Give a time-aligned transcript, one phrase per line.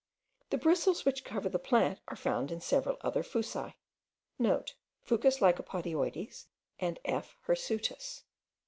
[0.49, 3.75] The bristles which cover this plant are found in several other fuci.*
[4.11, 4.39] (*
[5.05, 6.45] Fucus lycopodioides,
[6.79, 7.35] and F.
[7.45, 8.23] hirsutus.)